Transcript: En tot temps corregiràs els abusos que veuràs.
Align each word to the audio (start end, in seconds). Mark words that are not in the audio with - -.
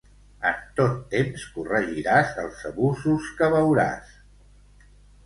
En 0.51 0.61
tot 0.79 0.93
temps 1.11 1.43
corregiràs 1.57 2.31
els 2.45 2.63
abusos 2.71 3.29
que 3.43 3.51
veuràs. 3.57 4.17